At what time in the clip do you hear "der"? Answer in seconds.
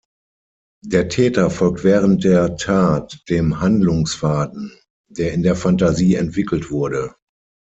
0.83-1.09, 2.23-2.55, 5.09-5.31, 5.43-5.55